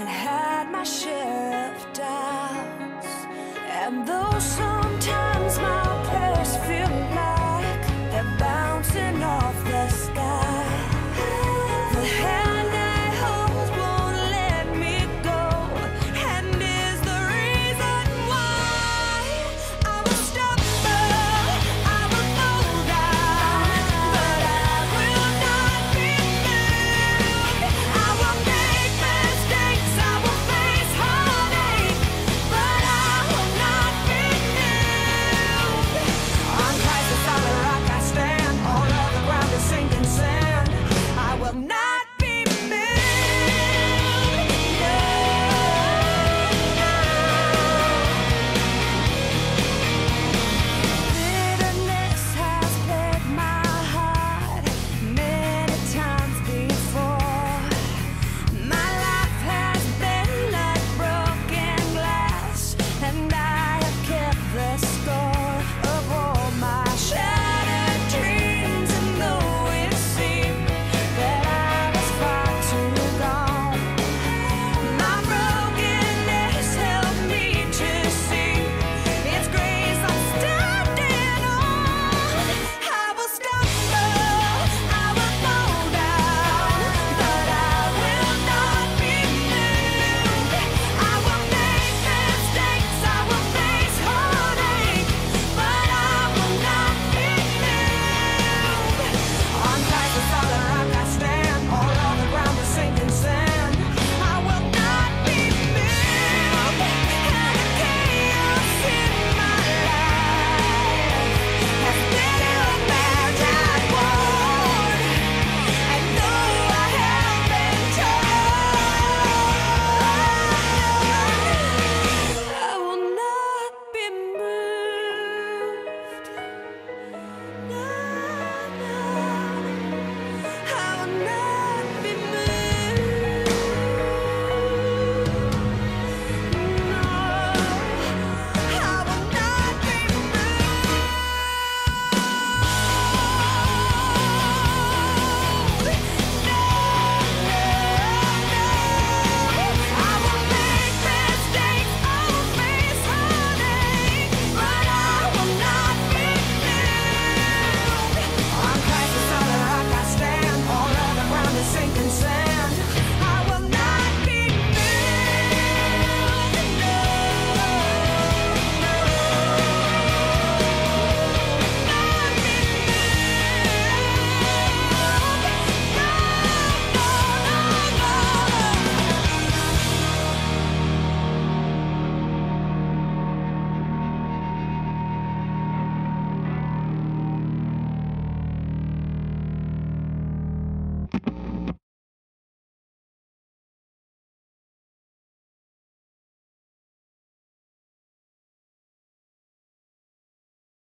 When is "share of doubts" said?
0.82-3.06